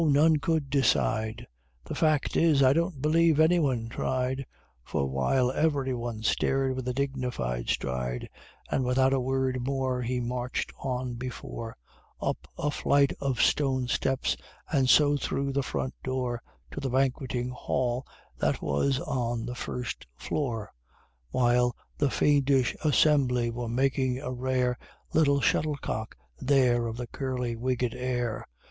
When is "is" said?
2.35-2.63